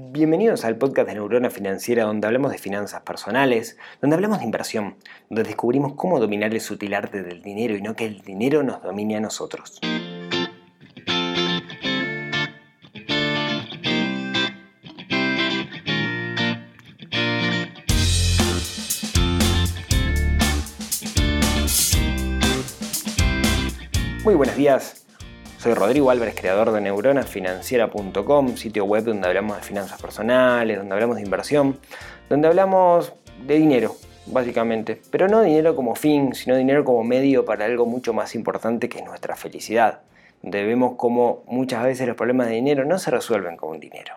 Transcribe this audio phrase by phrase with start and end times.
[0.00, 4.94] Bienvenidos al podcast de Neurona Financiera donde hablamos de finanzas personales, donde hablamos de inversión,
[5.28, 8.80] donde descubrimos cómo dominar el sutil arte del dinero y no que el dinero nos
[8.80, 9.80] domine a nosotros.
[24.22, 25.07] Muy buenos días,
[25.58, 31.16] soy Rodrigo Álvarez, creador de neuronafinanciera.com, sitio web donde hablamos de finanzas personales, donde hablamos
[31.16, 31.78] de inversión,
[32.28, 33.12] donde hablamos
[33.44, 35.00] de dinero, básicamente.
[35.10, 38.98] Pero no dinero como fin, sino dinero como medio para algo mucho más importante que
[38.98, 40.02] es nuestra felicidad.
[40.42, 44.14] Donde vemos cómo muchas veces los problemas de dinero no se resuelven con dinero.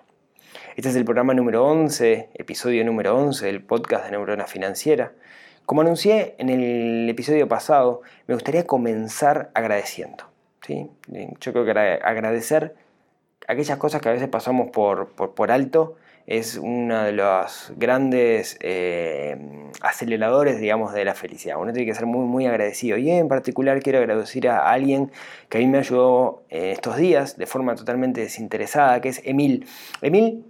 [0.76, 5.14] Este es el programa número 11, episodio número 11 del podcast de Neurona Financiera.
[5.66, 10.31] Como anuncié en el episodio pasado, me gustaría comenzar agradeciendo.
[10.68, 12.76] Yo creo que agradecer
[13.48, 15.96] aquellas cosas que a veces pasamos por, por, alto
[16.28, 19.38] es uno de los grandes eh,
[19.82, 21.58] aceleradores, digamos, de la felicidad.
[21.60, 22.98] Uno tiene que ser muy, muy agradecido.
[22.98, 25.12] Y en particular quiero agradecer a alguien
[25.50, 29.68] que a mí me ayudó en estos días de forma totalmente desinteresada, que es Emil.
[30.02, 30.46] Emil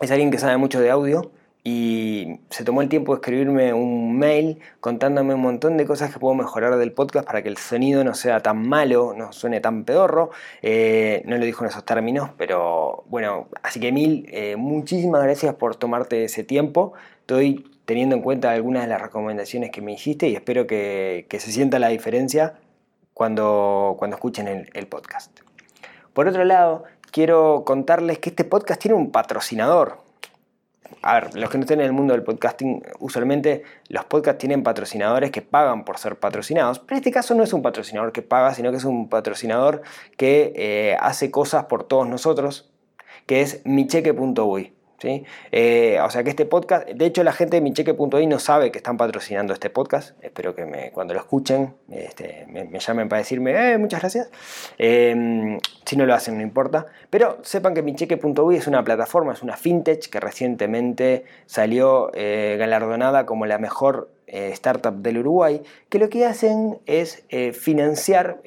[0.00, 1.30] es alguien que sabe mucho de audio
[1.68, 6.20] y se tomó el tiempo de escribirme un mail contándome un montón de cosas que
[6.20, 9.82] puedo mejorar del podcast para que el sonido no sea tan malo, no suene tan
[9.82, 10.30] pedorro.
[10.62, 15.56] Eh, no lo dijo en esos términos, pero bueno, así que mil, eh, muchísimas gracias
[15.56, 16.92] por tomarte ese tiempo.
[17.22, 21.50] Estoy teniendo en cuenta algunas de las recomendaciones que me hiciste y espero que, se
[21.50, 22.60] sienta la diferencia
[23.12, 25.40] cuando, cuando escuchen el, el podcast.
[26.12, 30.05] Por otro lado, quiero contarles que este podcast tiene un patrocinador
[31.02, 34.62] a ver, los que no estén en el mundo del podcasting, usualmente los podcasts tienen
[34.62, 38.22] patrocinadores que pagan por ser patrocinados, pero en este caso no es un patrocinador que
[38.22, 39.82] paga, sino que es un patrocinador
[40.16, 42.70] que eh, hace cosas por todos nosotros,
[43.26, 44.75] que es micheque.uy.
[45.52, 48.78] Eh, o sea que este podcast, de hecho la gente de micheque.i no sabe que
[48.78, 53.78] están patrocinando este podcast, espero que cuando lo escuchen este, me, llamen para decirme, eh,
[53.78, 54.30] muchas gracias,
[54.78, 59.42] em, si no lo hacen no importa, pero sepan que micheque.uy es una plataforma, es
[59.42, 66.08] una fintech que recientemente salió eh, galardonada como la mejor startup del Uruguay, que lo
[66.08, 68.40] que hacen es financiar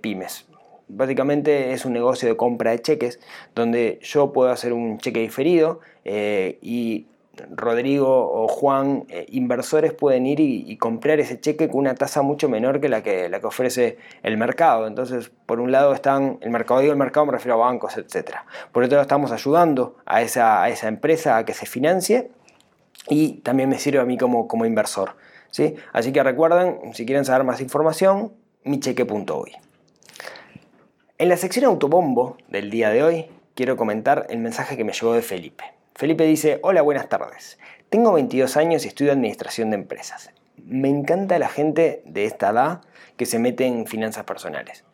[0.00, 0.48] pymes,
[0.88, 3.20] Básicamente es un negocio de compra de cheques
[3.54, 7.06] donde yo puedo hacer un cheque diferido eh, y
[7.50, 12.48] Rodrigo o Juan, eh, inversores, pueden ir y, comprar ese cheque con una tasa mucho
[12.48, 14.86] menor que la que, la que ofrece el mercado.
[14.86, 18.36] Entonces, por un lado están, el mercado, digo el mercado me refiero a bancos, etc.
[18.72, 22.30] Por otro lado, estamos ayudando a esa, a esa empresa a que se financie
[23.08, 25.16] y también me sirve a mí como, como inversor.
[25.50, 25.74] ¿sí?
[25.92, 28.32] Así que recuerden, si quieren saber más información,
[28.64, 29.67] micheque.uy.
[31.20, 35.14] En la sección autobombo del día de hoy quiero comentar el mensaje que me llegó
[35.14, 35.64] de Felipe.
[35.96, 37.58] Felipe dice, hola, buenas tardes.
[37.90, 40.30] Tengo 22 años y estudio Administración de Empresas.
[40.64, 42.82] Me encanta la gente de esta edad
[43.16, 44.84] que se mete en finanzas personales.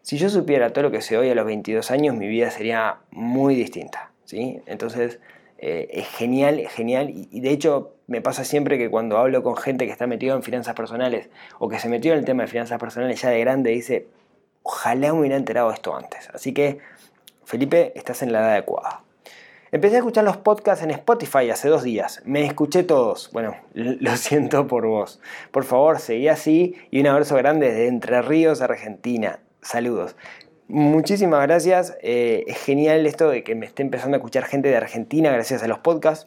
[0.00, 3.00] Si yo supiera todo lo que sé hoy a los 22 años, mi vida sería
[3.10, 4.12] muy distinta.
[4.24, 4.62] ¿sí?
[4.64, 5.20] Entonces,
[5.58, 7.10] eh, es genial, genial.
[7.10, 10.42] Y, de hecho, me pasa siempre que cuando hablo con gente que está metido en
[10.42, 11.28] finanzas personales
[11.58, 14.06] o que se metió en el tema de finanzas personales ya de grande, dice,
[14.68, 16.28] Ojalá hubiera enterado esto antes.
[16.34, 16.80] Así que,
[17.44, 19.04] Felipe, estás en la edad adecuada.
[19.70, 22.20] Empecé a escuchar los podcasts en Spotify hace dos días.
[22.24, 23.30] Me escuché todos.
[23.32, 25.20] Bueno, lo siento por vos.
[25.52, 29.38] Por favor, seguí así y un abrazo grande desde Entre Ríos, Argentina.
[29.62, 30.16] Saludos.
[30.66, 31.96] Muchísimas gracias.
[32.02, 35.62] Eh, es genial esto de que me esté empezando a escuchar gente de Argentina gracias
[35.62, 36.26] a los podcasts.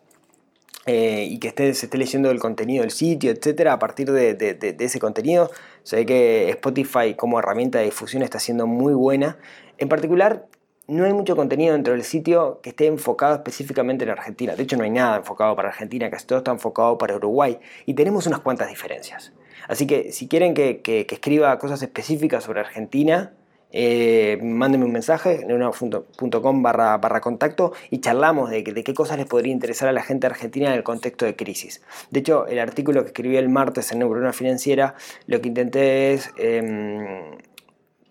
[0.86, 4.76] Eh, y que esté, se esté leyendo el contenido del sitio, etcétera, a partir de,
[4.80, 5.52] ese contenido.
[5.84, 9.38] Sé que Spotify como herramienta de difusión está siendo muy buena.
[9.78, 10.48] En particular,
[10.88, 14.56] no hay mucho contenido dentro del sitio que esté enfocado específicamente en Argentina.
[14.56, 17.60] De hecho, no hay nada enfocado para Argentina, casi todo está enfocado para Uruguay.
[17.86, 19.34] Y tenemos unas cuantas diferencias.
[19.68, 23.34] Así que si quieren que escriba cosas específicas sobre Argentina,
[23.72, 29.28] eh, mándenme un mensaje en una.com barra, barra contacto y charlamos de, qué cosas les
[29.28, 31.82] podría interesar a la gente argentina en el contexto de crisis.
[32.10, 34.96] De hecho, el artículo que escribí el martes en Neurona Financiera,
[35.28, 37.38] lo que intenté es em,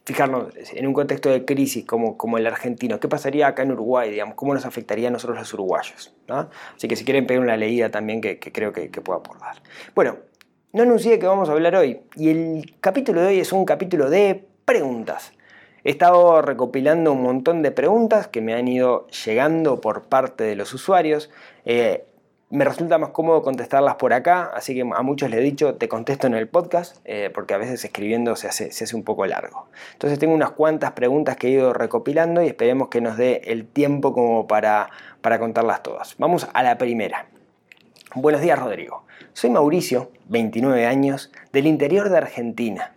[0.05, 3.01] fijarnos en un contexto de crisis como, el argentino.
[3.01, 4.11] ¿Qué pasaría acá en Uruguay?
[4.11, 4.37] Digamos?
[4.37, 6.15] ¿Cómo nos afectaría a nosotros los uruguayos?
[6.29, 9.57] Así que si quieren pedir una leída también que, creo que, que puedo aportar.
[9.95, 10.19] Bueno,
[10.73, 14.09] no anuncié que vamos a hablar hoy y el capítulo de hoy es un capítulo
[14.09, 15.33] de preguntas.
[15.89, 20.55] He estado recopilando un montón de preguntas que me han ido llegando por parte de
[20.55, 21.31] los usuarios.
[21.65, 22.05] Eh,
[22.51, 25.89] me resulta más cómodo contestarlas por acá, así que a muchos les he dicho, te
[25.89, 29.25] contesto en el podcast, eh, porque a veces escribiendo se hace, se hace un poco
[29.25, 29.69] largo.
[29.95, 33.67] Entonces tengo unas cuantas preguntas que he ido recopilando y esperemos que nos dé el
[33.67, 34.91] tiempo como para,
[35.23, 36.17] para contarlas todas.
[36.19, 37.29] Vamos a la primera.
[38.15, 39.05] Buenos días Rodrigo.
[39.33, 42.95] Soy Mauricio, 29 años, del interior de Argentina.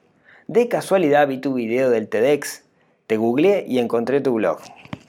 [0.47, 2.65] De casualidad vi tu video del TEDx,
[3.11, 4.59] te googleé y encontré tu blog.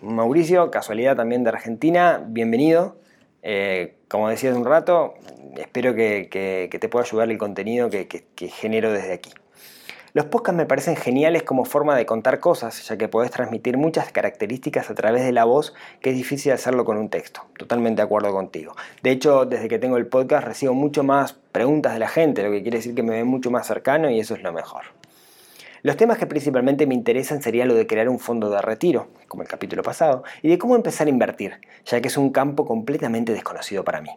[0.00, 2.96] Mauricio, casualidad también de Argentina, bienvenido.
[3.42, 5.14] Eh, como decía hace un rato,
[5.56, 9.30] espero que, te pueda ayudar el contenido que, genero desde aquí.
[10.14, 14.10] Los podcasts me parecen geniales como forma de contar cosas, ya que podés transmitir muchas
[14.10, 17.42] características a través de la voz que es difícil hacerlo con un texto.
[17.56, 18.74] Totalmente de acuerdo contigo.
[19.04, 22.50] De hecho, desde que tengo el podcast recibo mucho más preguntas de la gente, lo
[22.50, 24.86] que quiere decir que me ven mucho más cercano y eso es lo mejor.
[25.84, 29.42] Los temas que principalmente me interesan sería lo de crear un fondo de retiro, como
[29.42, 33.32] el capítulo pasado, y de cómo empezar a invertir, ya que es un campo completamente
[33.32, 34.10] desconocido para mí.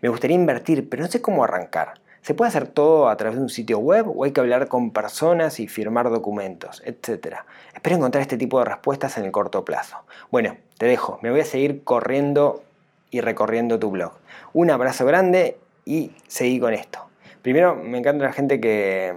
[0.00, 2.00] Me gustaría invertir, pero no sé cómo arrancar.
[2.22, 4.92] ¿Se puede hacer todo a través de un sitio web o hay que hablar con
[4.92, 7.44] personas y firmar documentos, etcétera?
[7.74, 9.98] Espero encontrar este tipo de respuestas en el corto plazo.
[10.30, 12.62] Bueno, te dejo, me voy a seguir corriendo
[13.10, 14.12] y recorriendo tu blog.
[14.54, 17.10] Un abrazo grande y seguí con esto.
[17.42, 19.16] Primero, me encanta la gente que,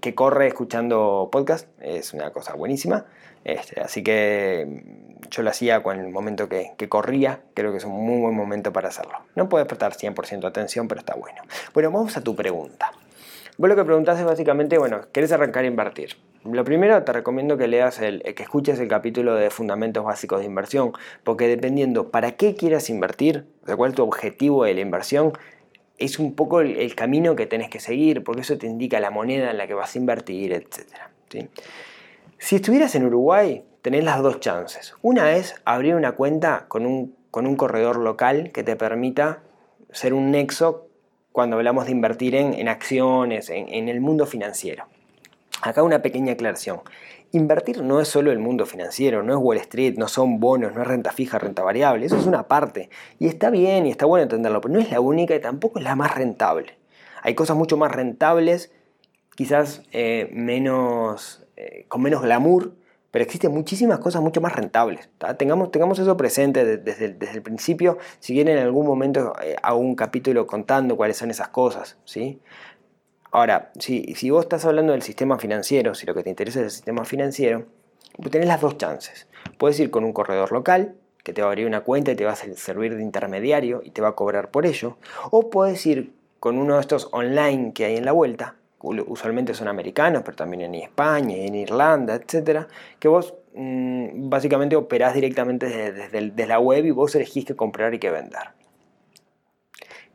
[0.00, 3.06] que corre escuchando podcast, es una cosa buenísima.
[3.44, 7.84] Este, así que mm, yo lo hacía con el momento que, corría, creo que es
[7.84, 9.18] un muy buen momento para hacerlo.
[9.34, 11.42] No puedes prestar 100% atención, pero está bueno.
[11.74, 12.92] Bueno, vamos a tu pregunta.
[13.58, 16.16] Vos lo que preguntás es básicamente, bueno, ¿querés arrancar a invertir?
[16.44, 20.46] Lo primero te recomiendo que leas el, que escuches el capítulo de Fundamentos Básicos de
[20.46, 20.92] Inversión,
[21.22, 25.32] porque dependiendo para qué quieras invertir, de cuál es tu objetivo de la inversión,
[26.04, 29.50] es un poco el, camino que tenés que seguir, porque eso te indica la moneda
[29.50, 31.48] en la que vas a invertir, etc.
[32.38, 34.94] Si estuvieras en Uruguay, tenés las dos chances.
[35.02, 39.40] Una es abrir una cuenta con un, con un corredor local que te permita
[39.90, 40.88] ser un nexo
[41.32, 44.84] cuando hablamos de invertir en, acciones, en, en el mundo financiero.
[45.62, 46.80] Acá una pequeña aclaración.
[47.34, 50.82] Invertir no es solo el mundo financiero, no es Wall Street, no son bonos, no
[50.82, 52.90] es renta fija, renta variable, eso es una parte.
[53.18, 55.84] Y está bien y está bueno entenderlo, pero no es la única y tampoco es
[55.84, 56.76] la más rentable.
[57.22, 58.70] Hay cosas mucho más rentables,
[59.34, 62.74] quizás eh, menos, eh, con menos glamour,
[63.10, 65.08] pero existen muchísimas cosas mucho más rentables.
[65.38, 69.78] Tengamos, tengamos eso presente desde, desde, el principio, si quieren en algún momento eh, hago
[69.78, 71.96] un capítulo contando cuáles son esas cosas.
[72.04, 72.40] ¿sí?
[73.32, 76.66] Ahora, si, si vos estás hablando del sistema financiero, si lo que te interesa es
[76.66, 77.64] el sistema financiero,
[78.30, 79.26] tenés las dos chances.
[79.58, 80.94] Puedes ir con un corredor local,
[81.24, 83.90] que te va a abrir una cuenta y te va a servir de intermediario y
[83.90, 84.98] te va a cobrar por ello.
[85.30, 89.68] O puedes ir con uno de estos online que hay en la vuelta, usualmente son
[89.68, 92.68] americanos, pero también en España, en Irlanda, etcétera,
[92.98, 97.98] que vos mm, básicamente operás directamente desde, la web y vos elegís qué comprar y
[97.98, 98.42] qué vender.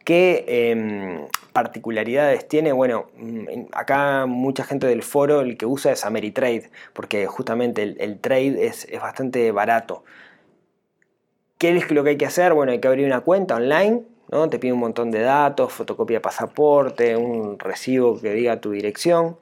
[0.08, 2.72] ¿Qué em, particularidades tiene?
[2.72, 8.18] Bueno, mm, acá mucha gente del foro el que usa es Ameritrade, porque justamente el,
[8.20, 10.06] trade es, bastante barato.
[11.58, 12.54] ¿Qué es lo que hay que hacer?
[12.54, 14.48] Bueno, hay que abrir una cuenta online, ¿no?
[14.48, 19.36] Te pide un montón de datos, fotocopia de pasaporte, un recibo que diga tu dirección.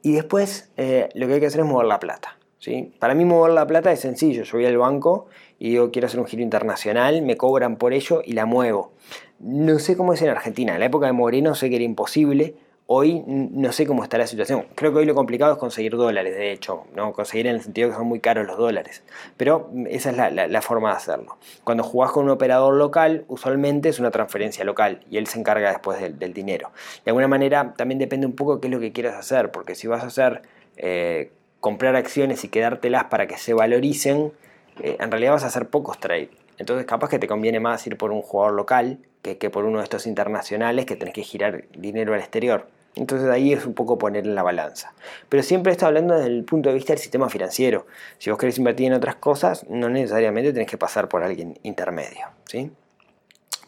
[0.00, 2.38] Y después eh, lo que hay que hacer es mover la plata.
[2.58, 2.94] ¿sí?
[3.00, 4.44] Para mí mover la plata es sencillo.
[4.44, 5.26] Yo voy al banco
[5.58, 8.92] y digo quiero hacer un giro internacional, me cobran por ello y la muevo.
[9.38, 10.74] No sé cómo es en Argentina.
[10.74, 12.54] En la época de Moreno sé que era imposible.
[12.88, 14.66] Hoy no sé cómo está la situación.
[14.76, 17.12] Creo que hoy lo complicado es conseguir dólares, de hecho, ¿no?
[17.12, 19.02] conseguir en el sentido que son muy caros los dólares.
[19.36, 21.36] Pero esa es la, forma de hacerlo.
[21.64, 25.70] Cuando jugás con un operador local, usualmente es una transferencia local y él se encarga
[25.70, 26.70] después del, dinero.
[27.04, 29.74] De alguna manera también depende un poco de qué es lo que quieras hacer, porque
[29.74, 30.42] si vas a hacer
[30.76, 34.32] eh, comprar acciones y quedártelas para que se valoricen,
[34.80, 36.28] eh, en realidad vas a hacer pocos trades.
[36.58, 39.84] Entonces capaz que te conviene más ir por un jugador local que, por uno de
[39.84, 42.68] estos internacionales que tenés que girar dinero al exterior.
[42.94, 44.94] Entonces ahí es un poco poner en la balanza.
[45.28, 47.86] Pero siempre está hablando desde el punto de vista del sistema financiero.
[48.18, 52.28] Si vos querés invertir en otras cosas, no necesariamente tenés que pasar por alguien intermedio.
[52.46, 52.70] ¿sí?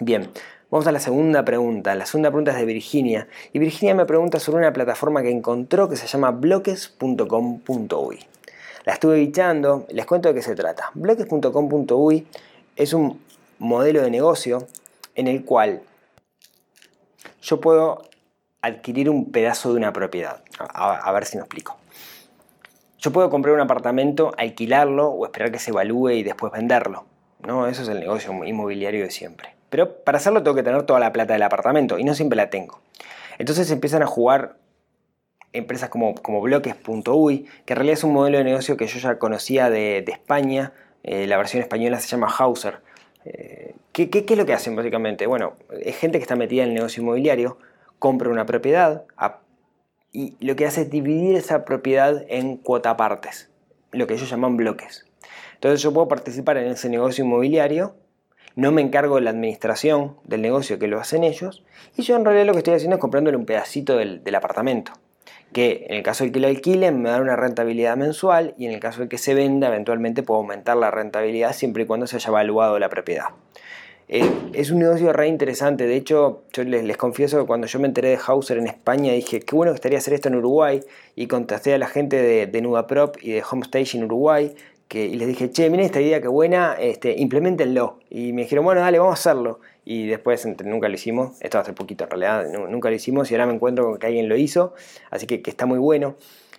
[0.01, 0.31] Bien,
[0.71, 1.95] vamos a la segunda pregunta.
[1.95, 3.29] La segunda pregunta es de Virginia.
[3.53, 8.19] Y Virginia me pregunta sobre una plataforma que encontró que se llama bloques.com.uy.
[8.87, 10.91] La estuve bichando, les cuento de qué se trata.
[10.95, 12.27] Bloques.com.uy
[12.79, 13.21] es un
[13.59, 14.67] modelo de negocio
[15.15, 15.83] en el cual
[17.43, 18.09] yo puedo
[18.63, 20.43] adquirir un pedazo de una propiedad.
[20.59, 21.77] A, ver si me explico.
[22.99, 27.05] Yo puedo comprar un apartamento, alquilarlo o esperar que se evalúe y después venderlo.
[27.47, 27.67] ¿no?
[27.67, 29.55] Eso es el negocio inmobiliario de siempre.
[29.71, 32.51] Pero para hacerlo tengo que tener toda la plata del apartamento y no siempre la
[32.51, 32.81] tengo.
[33.39, 34.57] Entonces empiezan a jugar
[35.53, 39.19] empresas como, como bloques.uy, que en realidad es un modelo de negocio que yo ya
[39.19, 40.73] conocía de, España.
[41.03, 42.81] Eh, la versión española se llama Hauser
[43.25, 45.27] Eh, ¿qué, qué, es lo que hacen básicamente?
[45.27, 47.59] Bueno, es gente que está metida en el negocio inmobiliario,
[47.99, 49.05] compra una propiedad
[50.13, 53.51] y lo que hace es dividir esa propiedad en cuota partes,
[53.93, 55.05] lo que ellos llaman bloques.
[55.55, 57.97] Entonces yo puedo participar en ese negocio inmobiliario,
[58.57, 61.65] no me encargo de la administración del negocio que lo hacen ellos,
[61.97, 64.93] y yo en realidad lo que estoy haciendo es comprándole un pedacito del apartamento
[65.53, 68.73] que en el caso de que lo alquilen me da una rentabilidad mensual y en
[68.73, 72.17] el caso de que se venda eventualmente puedo aumentar la rentabilidad siempre y cuando se
[72.17, 73.27] haya evaluado la propiedad.
[74.11, 77.89] Eh, es un negocio re interesante, de hecho yo les, confieso que cuando yo me
[77.89, 80.81] enteré de Hauser en España dije qué bueno que estaría hacer esto en Uruguay
[81.15, 84.55] y contacté a la gente de, de Nudaprop y de Homestage en Uruguay
[84.89, 87.99] que, y les dije, che, miren esta idea que buena, este, implementenlo.
[88.11, 89.61] Y me dijeron, bueno, dale, vamos a hacerlo.
[89.85, 93.47] Y después nunca lo hicimos, esto hace poquito en realidad, nunca lo hicimos y ahora
[93.47, 94.75] me encuentro con que alguien lo hizo,
[95.11, 96.17] así que, que está muy bueno.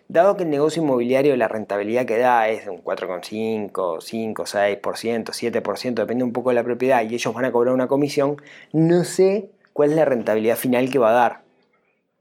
[0.08, 5.62] Dado que el negocio inmobiliario la rentabilidad que da es de un 4,5, 5, 6%,
[5.62, 8.38] 7%, depende un poco de la propiedad y ellos van a cobrar una comisión,
[8.74, 11.42] no sé cuál es la rentabilidad final que va a dar.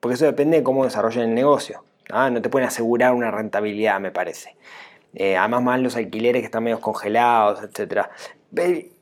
[0.00, 1.83] Porque eso depende de cómo desarrollen el negocio.
[2.11, 2.29] ¿ah?
[2.29, 4.55] No te pueden asegurar una rentabilidad, me parece.
[5.15, 8.09] Eh, además más los alquileres que están medio congelados, etc.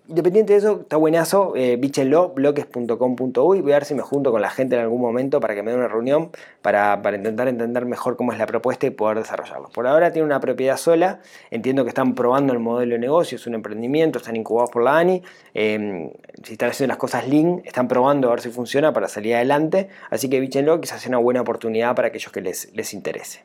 [0.08, 4.40] Independiente de eso, está buenazo, eh, bíchenlo, bloques.com.uy, voy a ver si me junto con
[4.40, 6.30] la gente en algún momento para que me dé una reunión
[6.62, 9.68] para, intentar entender mejor cómo es la propuesta y poder desarrollarlo.
[9.70, 11.18] Por ahora tiene una propiedad sola,
[11.50, 14.96] entiendo que están probando el modelo de negocio, es un emprendimiento, están incubados por la
[14.96, 16.12] ANI, em,
[16.44, 19.88] si están haciendo las cosas lean, están probando a ver si funciona para salir adelante,
[20.10, 23.42] así que bíchenlo, quizás sea una buena oportunidad para aquellos que les, les interese.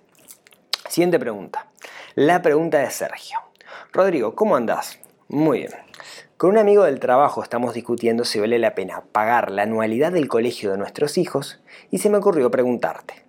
[0.91, 1.67] Siguiente pregunta.
[2.15, 3.39] La pregunta de Sergio.
[3.93, 4.99] Rodrigo, ¿cómo andás?
[5.29, 5.71] Muy bien.
[6.35, 10.27] Con un amigo del trabajo estamos discutiendo si vale la pena pagar la anualidad del
[10.27, 13.23] colegio de nuestros hijos y se me ocurrió preguntarte.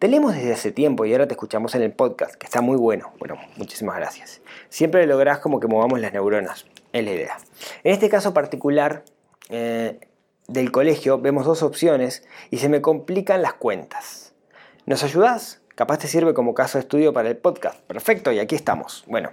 [0.00, 2.76] Te leemos desde hace tiempo y ahora te escuchamos en el podcast, que está muy
[2.76, 3.12] bueno.
[3.20, 4.40] Bueno, muchísimas gracias.
[4.68, 7.36] Siempre lográs como que movamos las neuronas, es la idea.
[7.84, 9.04] En este caso particular
[9.50, 10.00] eh,
[10.48, 14.34] del colegio vemos dos opciones y se me complican las cuentas.
[14.84, 15.60] ¿Nos ayudás?
[15.74, 17.80] Capaz te sirve como caso de estudio para el podcast.
[17.80, 19.02] Perfecto, y aquí estamos.
[19.08, 19.30] Bueno,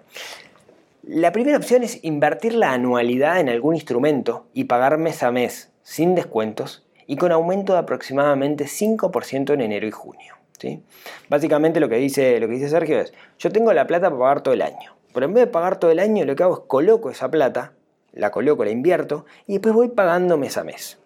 [1.03, 5.69] la primera opción es invertir la anualidad en algún instrumento y pagar mes a mes,
[5.83, 10.35] sin descuentos y con aumento de aproximadamente 5% en enero y junio.
[10.59, 10.81] ¿sí?
[11.29, 14.41] Básicamente lo que, dice, lo que dice Sergio es, yo tengo la plata para pagar
[14.41, 16.63] todo el año, pero en vez de pagar todo el año lo que hago es
[16.67, 17.73] coloco esa plata,
[18.13, 20.97] la coloco, la invierto y después voy pagando mes a mes.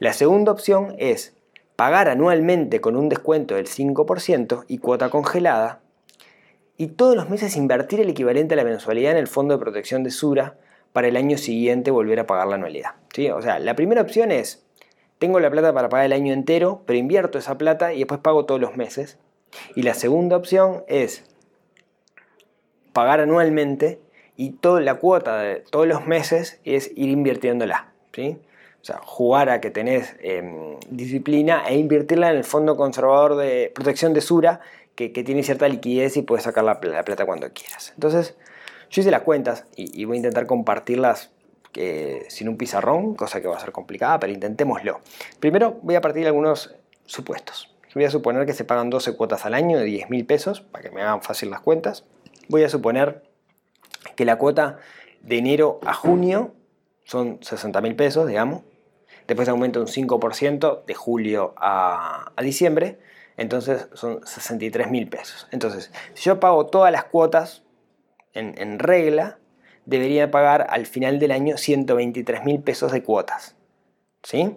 [0.00, 1.34] La segunda opción es
[1.76, 5.80] pagar anualmente con un descuento del 5% y cuota congelada,
[6.76, 10.02] y todos los meses invertir el equivalente a la mensualidad en el fondo de protección
[10.02, 10.56] de Sura
[10.92, 12.92] para el año siguiente volver a pagar la anualidad.
[13.14, 13.30] ¿sí?
[13.30, 14.64] O sea, la primera opción es,
[15.18, 18.46] tengo la plata para pagar el año entero, pero invierto esa plata y después pago
[18.46, 19.18] todos los meses.
[19.76, 21.24] Y la segunda opción es
[22.92, 24.00] pagar anualmente
[24.36, 27.92] y toda la cuota de todos los meses es ir invirtiéndola.
[28.12, 28.38] ¿sí?
[28.82, 33.70] O sea, jugar a que tenés em, disciplina e invertirla en el fondo conservador de
[33.72, 34.60] protección de Sura,
[34.96, 37.92] que, tiene cierta liquidez y puedes sacar la, plata cuando quieras.
[37.94, 38.34] Entonces,
[38.90, 41.30] yo hice las cuentas y, voy a intentar compartirlas
[41.74, 45.00] eh, sin un pizarrón, cosa que va a ser complicada, pero intentémoslo.
[45.38, 46.74] Primero voy a partir de algunos
[47.06, 47.72] supuestos.
[47.94, 50.82] Voy a suponer que se pagan 12 cuotas al año de 10 mil pesos, para
[50.82, 52.04] que me hagan fácil las cuentas.
[52.48, 53.22] Voy a suponer
[54.16, 54.78] que la cuota
[55.20, 56.52] de enero a junio
[57.04, 58.62] son 60 mil pesos, digamos
[59.26, 62.98] después aumenta un 5% de julio a, diciembre,
[63.36, 65.48] entonces son 63 mil pesos.
[65.50, 67.62] Entonces, si yo pago todas las cuotas
[68.34, 69.38] en, regla,
[69.86, 73.56] debería pagar al final del año 123 mil pesos de cuotas.
[74.22, 74.56] ¿Sí?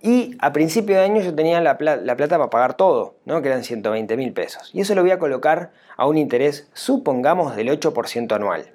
[0.00, 3.42] Y a principio de año yo tenía la, plata para pagar todo, ¿no?
[3.42, 4.70] que eran 120 mil pesos.
[4.72, 8.72] Y eso lo voy a colocar a un interés, supongamos, del 8% anual.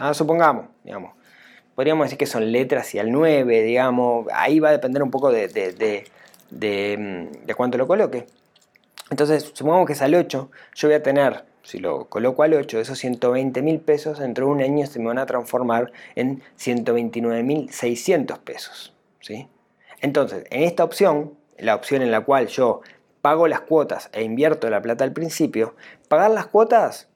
[0.00, 1.17] Ah, supongamos, digamos
[1.78, 5.30] podríamos decir que son letras y al 9, digamos, ahí va a depender un poco
[5.30, 5.46] de,
[6.50, 8.26] de, cuánto lo coloque.
[9.10, 12.80] Entonces, supongamos que es al 8, yo voy a tener, si lo coloco al 8,
[12.80, 17.44] esos 120 mil pesos, dentro de un año se me van a transformar en 129
[17.44, 18.92] mil 600 pesos.
[19.20, 19.46] ¿sí?
[20.00, 22.80] Entonces, en esta opción, la opción en la cual yo
[23.22, 25.76] pago las cuotas e invierto la plata al principio,
[26.08, 27.08] pagar las cuotas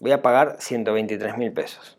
[0.00, 1.96] voy a pagar 123 mil pesos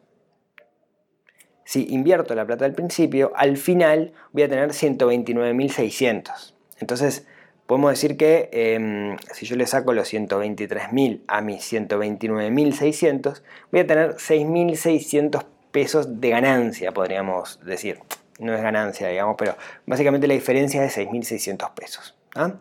[1.66, 6.54] si invierto la plata al principio, al final voy a tener 129.600.
[6.80, 7.26] Entonces,
[7.68, 13.42] podemos decir que em, si yo le saco los 123.000 a mis 129.600,
[13.72, 18.00] voy a tener 6.600 pesos de ganancia, podríamos decir.
[18.40, 19.56] No es ganancia, digamos, pero
[19.86, 22.16] básicamente la diferencia es de 6.600 pesos.
[22.36, 22.54] ¿ah?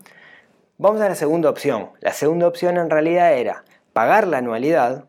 [0.78, 1.90] Vamos a la segunda opción.
[2.00, 5.04] La segunda opción en realidad era pagar la anualidad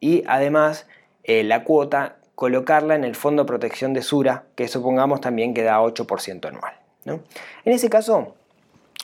[0.00, 0.86] y además
[1.24, 5.62] eh, la cuota colocarla en el fondo de protección de Sura, que supongamos también que
[5.62, 6.72] da 8% anual.
[7.04, 7.20] En
[7.74, 8.34] ese caso,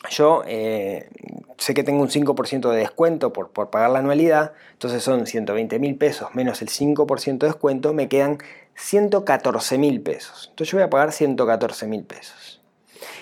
[0.08, 1.10] yo eh,
[1.58, 5.78] sé que tengo un 5% de descuento por, por, pagar la anualidad, entonces son 120
[5.78, 8.38] mil pesos menos el 5% de descuento, me quedan
[8.74, 10.46] 114 mil pesos.
[10.48, 12.62] Entonces yo voy a pagar 114 mil pesos.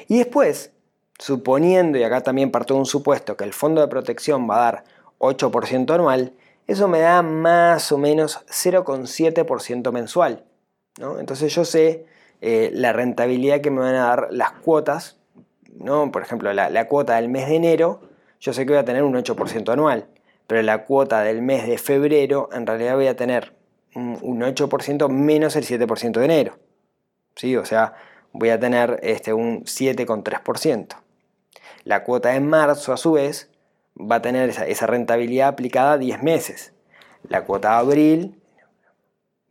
[0.07, 0.71] Y después,
[1.19, 4.71] suponiendo, y acá también parto de un supuesto, que el fondo de protección va a
[4.71, 4.85] dar
[5.19, 6.35] 8% anual,
[6.67, 10.45] eso me da más o menos 0,7% mensual.
[11.19, 12.07] Entonces yo sé
[12.41, 15.19] eh, la rentabilidad que me van a dar las cuotas
[15.75, 16.11] ¿no?
[16.11, 18.01] Por ejemplo, la, cuota del mes de enero,
[18.41, 20.07] yo sé que voy a tener un 8% anual,
[20.47, 23.55] pero la cuota del mes de febrero, en realidad voy a tener
[23.95, 26.59] un, 8% menos el 7% de enero.
[27.37, 27.57] ¿Sí?
[27.57, 27.95] O sea,
[28.33, 30.97] voy a tener este, un 7,3%.
[31.85, 33.51] La cuota de marzo, a su vez,
[33.99, 36.73] va a tener esa, rentabilidad aplicada a 10 meses.
[37.29, 38.43] La cuota de abril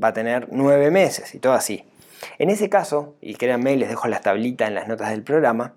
[0.01, 1.85] va a tener 9 meses y todo así.
[2.39, 5.73] En ese caso, y créanme, les dejo las tablitas en las notas del programa,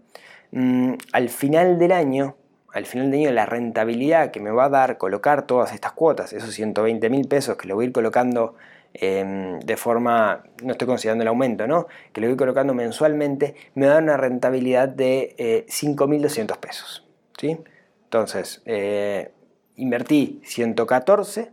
[0.53, 2.37] Mm, al final del año,
[2.73, 6.33] al final del año la rentabilidad que me va a dar colocar todas estas cuotas,
[6.33, 8.55] esos 120 mil pesos que lo voy a ir colocando
[8.95, 11.87] em, de forma, no estoy considerando el aumento, ¿no?
[12.13, 17.07] que lo voy colocando mensualmente, me da una rentabilidad de eh, 5.200 pesos.
[17.39, 17.59] ¿sí?
[18.07, 19.33] Entonces, eh,
[19.75, 21.51] invertí 114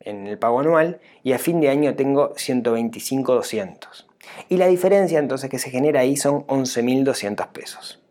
[0.00, 4.06] en el pago anual y a fin de año tengo 125.200.
[4.50, 8.02] Y la diferencia entonces que se genera ahí son 11.200 pesos.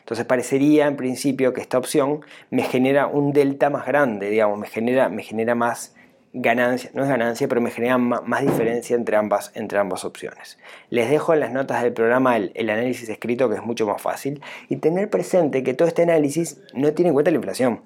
[0.00, 4.66] Entonces parecería en principio que esta opción me genera un delta más grande, digamos, me
[4.66, 5.94] genera, me genera más
[6.32, 10.58] ganancia, no es ganancia, pero me genera más, diferencia entre ambas, entre ambas opciones.
[10.88, 14.42] Les dejo en las notas del programa el, análisis escrito que es mucho más fácil
[14.68, 17.82] y tener presente que todo este análisis no tiene en cuenta la inflación.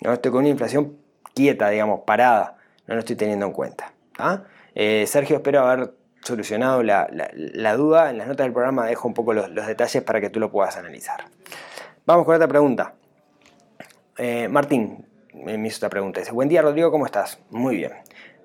[0.00, 0.12] ¿no?
[0.12, 0.96] Estoy con una inflación
[1.34, 3.92] quieta, digamos, parada, no lo estoy teniendo en cuenta.
[4.18, 4.44] ¿ah?
[4.74, 5.92] Eh, Sergio, espero haber
[6.22, 7.06] solucionado la,
[7.76, 8.10] duda.
[8.10, 10.76] En las notas del programa dejo un poco los, detalles para que tú lo puedas
[10.76, 11.24] analizar.
[12.06, 12.94] Vamos con otra pregunta.
[14.16, 16.20] Eh, Martín me hizo esta pregunta.
[16.20, 17.38] Dice, buen día Rodrigo, ¿cómo estás?
[17.50, 17.92] Muy bien.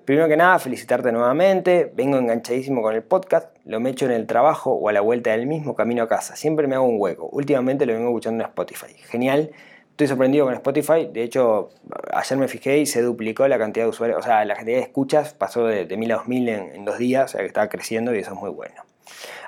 [0.04, 1.90] Primero que nada, felicitarte nuevamente.
[1.94, 3.48] Vengo enganchadísimo con el podcast.
[3.64, 6.36] Lo me echo en el trabajo o a la vuelta del mismo camino a casa.
[6.36, 7.28] Siempre me hago un hueco.
[7.32, 8.94] Últimamente lo vengo escuchando en Spotify.
[9.08, 9.50] Genial.
[9.90, 11.08] Estoy sorprendido con Spotify.
[11.12, 11.70] De hecho,
[12.12, 14.20] ayer me fijé y se duplicó la cantidad de usuarios.
[14.20, 16.98] O sea, la cantidad de escuchas pasó de, de 1000 a 2000 en, en dos
[16.98, 17.24] días.
[17.24, 18.84] O sea, que estaba creciendo y eso es muy bueno.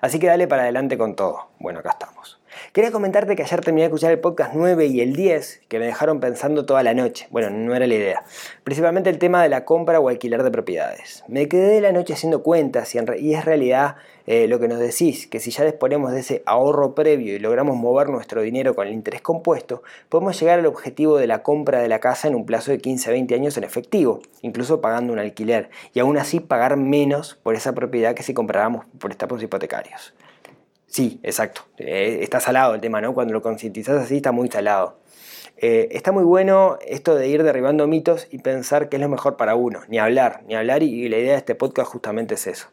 [0.00, 1.50] Así que dale para adelante con todo.
[1.60, 2.37] Bueno, acá estamos.
[2.78, 5.86] Quería comentarte que ayer terminé de escuchar el podcast 9 y el 10 que me
[5.86, 7.26] dejaron pensando toda la noche.
[7.32, 8.22] Bueno, no era la idea.
[8.62, 11.24] Principalmente el tema de la compra o alquiler de propiedades.
[11.26, 13.96] Me quedé la noche haciendo cuentas y, es realidad
[14.28, 17.76] eh, lo que nos decís, que si ya disponemos de ese ahorro previo y logramos
[17.76, 21.88] mover nuestro dinero con el interés compuesto, podemos llegar al objetivo de la compra de
[21.88, 25.18] la casa en un plazo de 15 a 20 años en efectivo, incluso pagando un
[25.18, 30.14] alquiler, y aún así pagar menos por esa propiedad que si compráramos por estapos hipotecarios.
[30.88, 31.62] Sí, exacto.
[31.76, 33.14] Eh, está salado el tema, ¿no?
[33.14, 34.98] Cuando lo concientizas así está muy salado.
[35.58, 39.36] Eh, está muy bueno esto de ir derribando mitos y pensar qué es lo mejor
[39.36, 39.80] para uno.
[39.88, 42.68] Ni hablar, ni hablar y, la idea de este podcast justamente es eso.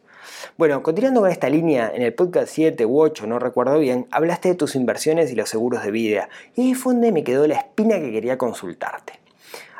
[0.56, 4.48] Bueno, continuando con esta línea, en el podcast 7 u 8, no recuerdo bien, hablaste
[4.50, 6.28] de tus inversiones y los seguros de vida.
[6.54, 9.20] Y ahí fue donde me quedó la espina que quería consultarte.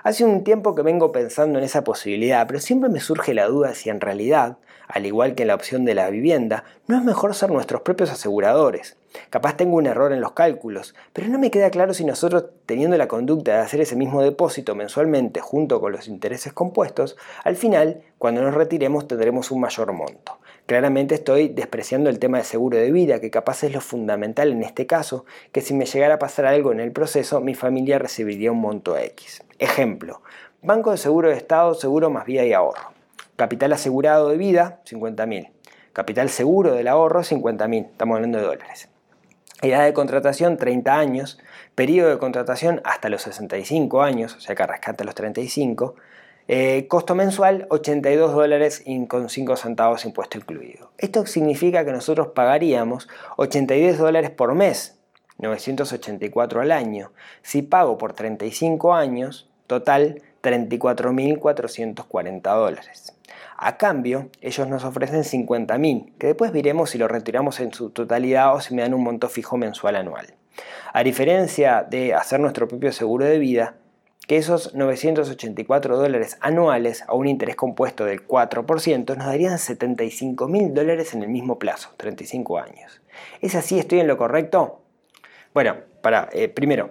[0.02, 3.74] Hace un tiempo que vengo pensando en esa posibilidad, pero siempre me surge la duda
[3.74, 7.34] si en realidad al igual que en la opción de la vivienda, no es mejor
[7.34, 8.96] ser nuestros propios aseguradores.
[9.30, 12.96] Capaz tengo un error en los cálculos, pero no me queda claro si nosotros, teniendo
[12.96, 18.02] la conducta de hacer ese mismo depósito mensualmente junto con los intereses compuestos, al final,
[18.18, 20.38] cuando nos retiremos, tendremos un mayor monto.
[20.66, 24.62] Claramente estoy despreciando el tema de seguro de vida, que capaz es lo fundamental en
[24.62, 28.52] este caso, que si me llegara a pasar algo en el proceso, mi familia recibiría
[28.52, 29.42] un monto X.
[29.58, 30.22] Ejemplo,
[30.62, 32.95] Banco de Seguro de Estado, seguro más vida y ahorro.
[33.36, 35.50] Capital asegurado de vida, 50.000.
[35.92, 37.90] Capital seguro del ahorro, 50.000.
[37.90, 38.88] Estamos hablando de dólares.
[39.62, 41.38] Edad de contratación, 30 años.
[41.74, 45.94] Periodo de contratación hasta los 65 años, o sea que rescate a los 35.
[46.48, 50.90] Eh, costo mensual, 82 dólares con 5 centavos impuesto incluido.
[50.96, 54.96] Esto significa que nosotros pagaríamos 82 dólares por mes,
[55.38, 57.12] 984 al año.
[57.42, 63.15] Si pago por 35 años, total 34.440 dólares.
[63.58, 68.54] A cambio, ellos nos ofrecen 50.000, que después veremos si lo retiramos en su totalidad
[68.54, 70.34] o si me dan un monto fijo mensual anual.
[70.92, 73.76] A diferencia de hacer nuestro propio seguro de vida,
[74.26, 80.74] que esos 984 dólares anuales a un interés compuesto del 4% nos darían 75 mil
[80.74, 83.00] dólares en el mismo plazo, 35 años.
[83.40, 83.78] ¿Es así?
[83.78, 84.80] ¿Estoy en lo correcto?
[85.54, 86.90] Bueno, para, eh, primero,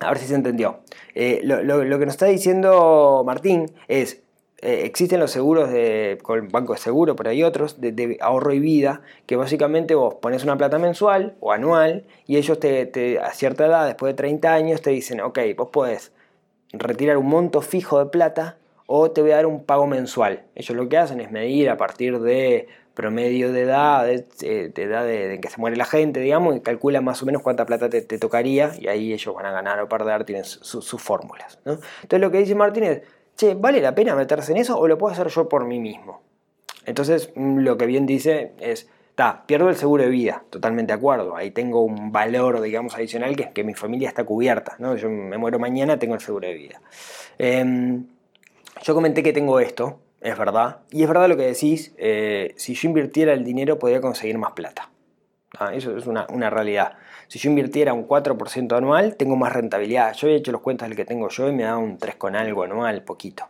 [0.00, 0.80] a ver si se entendió.
[1.14, 4.22] Eh, lo, que nos está diciendo Martín es,
[4.60, 8.58] eh, existen los seguros de, con Banco de Seguro, pero hay otros, de, ahorro y
[8.58, 13.66] vida, que básicamente vos pones una plata mensual o anual y ellos te, a cierta
[13.66, 16.12] edad, después de 30 años, te dicen, ok, vos podés
[16.72, 20.42] retirar un monto fijo de plata o te voy a dar un pago mensual.
[20.56, 25.04] Ellos lo que hacen es medir a partir de promedio de edad, de, eh, edad
[25.04, 28.02] de, que se muere la gente, digamos, y calcula más o menos cuánta plata te,
[28.18, 31.60] tocaría y ahí ellos van a ganar o perder, tienen sus fórmulas.
[31.64, 33.02] Entonces lo que dice Martín es,
[33.38, 36.20] che, ¿vale la pena meterse en eso o lo puedo hacer yo por mí mismo?
[36.84, 40.98] Entonces, mm, lo que bien dice es, ta, pierdo el seguro de vida, totalmente de
[40.98, 44.96] acuerdo, ahí tengo un valor, digamos, adicional que es que mi familia está cubierta, ¿no?
[44.96, 46.80] Yo me muero mañana, tengo el seguro de vida.
[47.38, 48.06] Em,
[48.82, 52.74] yo comenté que tengo esto, es verdad, y es verdad lo que decís, eh, si
[52.74, 54.90] yo invirtiera el dinero podría conseguir más plata.
[55.72, 56.98] Eso es una, una realidad.
[57.28, 60.14] Si yo invirtiera un 4% anual, tengo más rentabilidad.
[60.14, 62.34] Yo he hecho los cuentas del que tengo yo y me da un 3 con
[62.34, 63.44] algo anual, poquito.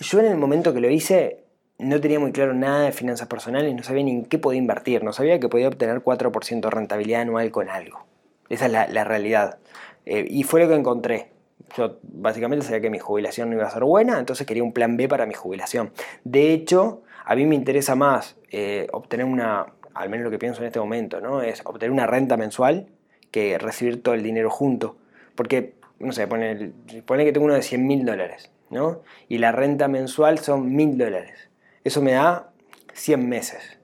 [0.00, 1.44] Yo en el momento que lo hice
[1.78, 5.02] no tenía muy claro nada de finanzas personales, no sabía ni en qué podía invertir,
[5.02, 8.04] no sabía que podía obtener 4% de rentabilidad anual con algo.
[8.48, 9.58] Esa es la, realidad.
[10.04, 11.28] Eh, y fue lo que encontré.
[11.76, 14.96] Yo básicamente sabía que mi jubilación no iba a ser buena, entonces quería un plan
[14.96, 15.92] B para mi jubilación.
[16.24, 20.60] De hecho, a mí me interesa más eh, obtener una, al menos lo que pienso
[20.60, 21.42] en este momento, ¿no?
[21.42, 22.86] es obtener una renta mensual
[23.30, 24.96] que recibir todo el dinero junto.
[25.34, 26.72] Porque, no sé, pone,
[27.06, 29.02] pone que tengo uno de 100 mil dólares, ¿no?
[29.28, 31.48] Y la renta mensual son mil dólares.
[31.84, 32.52] Eso me da
[32.92, 33.78] 100 meses.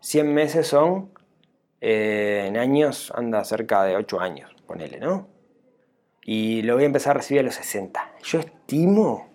[0.00, 1.10] 100 meses son,
[1.80, 5.28] eh, en años, anda cerca de 8 años, ponele, ¿no?
[6.22, 8.12] Y lo voy a empezar a recibir a los 60.
[8.22, 9.28] Yo estimo,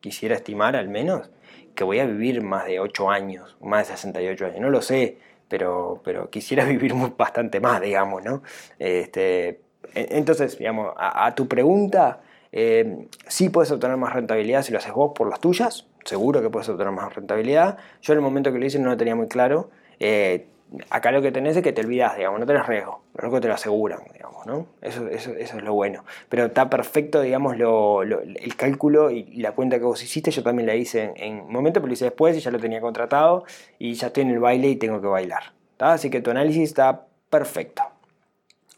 [0.00, 1.30] quisiera estimar al menos,
[1.78, 5.18] que voy a vivir más de 8 años, más de 68 años, no lo sé,
[5.46, 8.42] pero, pero quisiera vivir bastante más, digamos, ¿no?
[8.80, 9.60] Este,
[9.94, 15.12] entonces, digamos, a, tu pregunta, eh, sí puedes obtener más rentabilidad si lo haces vos
[15.14, 17.78] por las tuyas, seguro que puedes obtener más rentabilidad.
[18.02, 19.70] Yo en el momento que lo hice no lo tenía muy claro.
[20.00, 20.48] Eh,
[20.90, 23.48] acá lo que tenés es que te olvidas, digamos, no tenés riesgo, lo que te
[23.48, 24.66] lo aseguran, digamos, ¿no?
[24.82, 26.04] Eso, eso, eso es lo bueno.
[26.28, 30.66] Pero está perfecto, digamos, lo, el cálculo y, la cuenta que vos hiciste, yo también
[30.66, 33.44] la hice en, un momento, pero lo hice después y ya lo tenía contratado
[33.78, 35.52] y ya estoy en el baile y tengo que bailar.
[35.78, 37.82] Así que tu análisis está perfecto.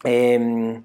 [0.03, 0.83] Em,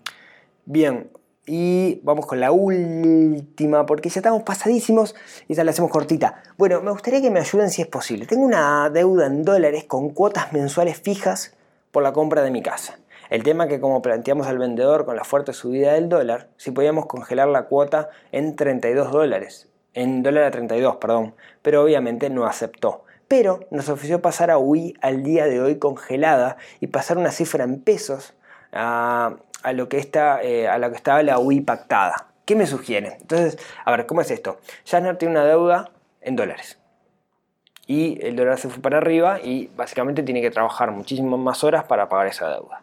[0.65, 1.11] bien,
[1.47, 5.15] y vamos con la última, porque ya estamos pasadísimos
[5.47, 6.43] y ya la hacemos cortita.
[6.59, 8.27] Bueno, me gustaría que me ayuden si es posible.
[8.27, 11.55] Tengo una deuda en dólares con cuotas mensuales fijas
[11.93, 12.99] por la compra de mi casa.
[13.31, 17.07] El tema que como planteamos al vendedor con la fuerte subida del dólar, si podíamos
[17.07, 23.05] congelar la cuota en 32 dólares, en dólar a 32, perdón, pero obviamente no aceptó.
[23.29, 27.65] Pero nos ofreció pasar a UI al día de hoy congelada y pasar una cifra
[27.65, 28.35] en pesos
[28.77, 29.37] a,
[29.73, 32.29] lo que está, eh, a lo que estaba la UI pactada.
[32.45, 33.19] ¿Qué me sugiere?
[33.21, 34.59] Entonces, a ver, ¿cómo es esto?
[34.87, 36.79] Jasner tiene una deuda en dólares.
[37.87, 41.85] Y el dólar se fue para arriba y básicamente tiene que trabajar muchísimas más horas
[41.85, 42.83] para pagar esa deuda.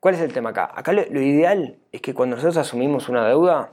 [0.00, 0.70] ¿Cuál es el tema acá?
[0.74, 3.70] Acá lo, ideal es que cuando nosotros asumimos una deuda,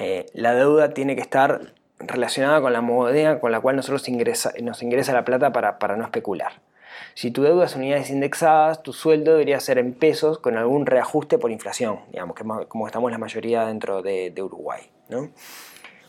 [0.00, 4.52] eh, la deuda tiene que estar relacionada con la moneda con la cual nosotros ingresa,
[4.62, 6.52] nos ingresa la plata para, para no especular.
[7.14, 11.38] Si tu deuda es unidades indexadas, tu sueldo debería ser en pesos con algún reajuste
[11.38, 14.82] por inflación, digamos, que como estamos la mayoría dentro de, Uruguay.
[15.08, 15.30] ¿no?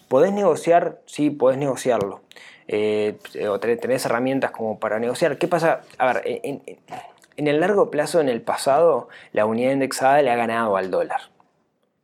[0.08, 1.00] ¿Podés negociar?
[1.06, 2.22] Sí, podés negociarlo.
[2.68, 3.18] Eh,
[3.50, 5.38] o tenés herramientas como para negociar.
[5.38, 5.82] ¿Qué pasa?
[5.98, 6.62] A ver, en,
[7.48, 11.22] el largo plazo, en el pasado, la unidad indexada le ha ganado al dólar.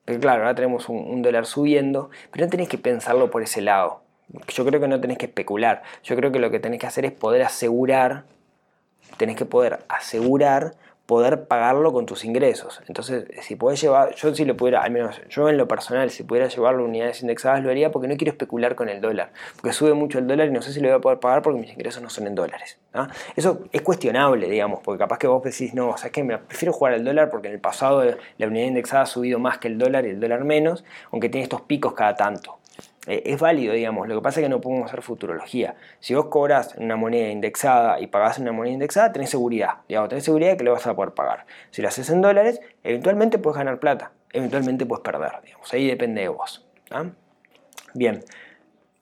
[0.06, 3.62] Pero claro, ahora tenemos un, un dólar subiendo, pero no tenés que pensarlo por ese
[3.62, 4.02] lado.
[4.48, 5.84] Yo creo que no tenés que especular.
[6.04, 8.24] Yo creo que lo que tenés que hacer es poder asegurar
[9.18, 10.74] tenés que poder asegurar
[11.06, 12.82] poder pagarlo con tus ingresos.
[12.88, 16.24] Entonces, si puedes llevar, yo si lo pudiera, al menos yo en lo personal, si
[16.24, 19.94] pudiera llevarlo unidades indexadas, lo haría porque no quiero especular con el dólar, porque sube
[19.94, 22.02] mucho el dólar y no sé si lo voy a poder pagar porque mis ingresos
[22.02, 22.80] no son en dólares.
[23.36, 26.38] Eso es cuestionable, digamos, porque capaz que vos decís, no, o sea, es que me
[26.38, 28.04] prefiero jugar al dólar porque en el pasado
[28.38, 31.44] la unidad indexada ha subido más que el dólar y el dólar menos, aunque tiene
[31.44, 32.58] estos picos cada tanto.
[33.08, 34.08] Eh, es válido, digamos.
[34.08, 35.76] Lo que pasa es que no podemos hacer futurología.
[36.00, 39.76] Si vos cobras una moneda indexada y pagás una moneda indexada, tenés seguridad.
[39.88, 41.46] Digamos, tenés seguridad de que lo vas a poder pagar.
[41.72, 44.12] Si lo haces en dólares, eventualmente puedes ganar plata.
[44.34, 45.72] Eventualmente puedes perder, digamos.
[45.74, 46.66] Ahí depende de vos.
[47.94, 48.24] Bien.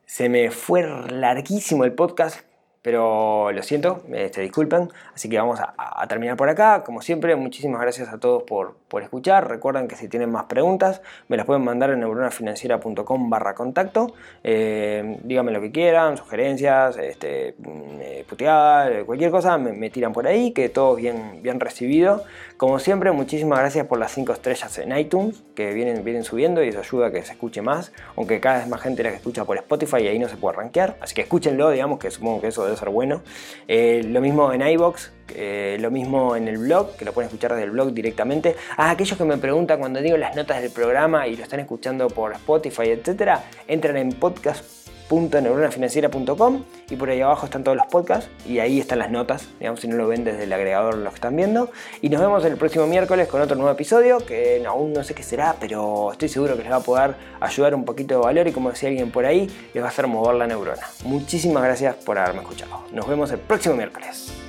[0.05, 2.41] Se me fue larguísimo el podcast.
[2.83, 6.83] pero lo siento, este, disculpen, así que vamos a, terminar por acá.
[6.83, 9.49] Como siempre, muchísimas gracias a todos por, escuchar.
[9.49, 14.13] Recuerden que si tienen más preguntas, me las pueden mandar en neuronafinanciera.com barra contacto.
[14.43, 20.27] Eh, díganme lo que quieran, sugerencias, este, mm, eh, puteadas, cualquier cosa, me, tiran por
[20.27, 22.23] ahí, que todo bien, bien recibido.
[22.58, 26.67] Como siempre, muchísimas gracias por las 5 estrellas en iTunes, que vienen, vienen subiendo y
[26.67, 29.45] eso ayuda a que se escuche más, aunque cada vez más gente la que escucha
[29.45, 30.97] por Spotify y ahí no se puede rankear.
[30.99, 33.21] Así que escúchenlo, digamos que supongo que eso ser bueno.
[33.67, 37.51] Eh, lo mismo en iBox, eh, lo mismo en el blog, que lo pueden escuchar
[37.51, 38.55] desde el blog directamente.
[38.77, 42.07] Ah, aquellos que me preguntan cuando digo las notas del programa y lo están escuchando
[42.07, 48.59] por Spotify, etcétera, entran en podcast.neuronafinanciera.com y por ahí abajo están todos los podcasts y
[48.59, 51.71] ahí están las notas, digamos, si no lo ven desde el agregador lo están viendo.
[52.01, 55.23] Y nos vemos el próximo miércoles con otro nuevo episodio que aún no sé qué
[55.23, 58.51] será, pero estoy seguro que les va a poder ayudar un poquito de valor y
[58.51, 60.83] como decía alguien por ahí, les va a hacer mover la neurona.
[61.05, 62.83] Muchísimas gracias por haberme escuchado.
[62.91, 64.42] Nos vemos el próximo miércoles.